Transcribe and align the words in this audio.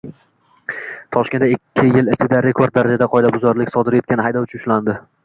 Toshkentdaikkiyil 1.17 2.09
ichida 2.15 2.39
rekord 2.45 2.79
darajada 2.79 3.09
qoidabuzarlik 3.17 3.71
sodir 3.77 3.99
etgan 3.99 4.25
haydovchi 4.25 4.59
ushlandi 4.63 4.97